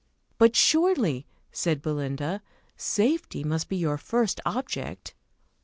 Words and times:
"But, 0.39 0.55
surely," 0.55 1.27
said 1.51 1.79
Belinda, 1.83 2.41
"safety 2.75 3.43
must 3.43 3.69
be 3.69 3.77
your 3.77 3.99
first 3.99 4.41
object!" 4.47 5.13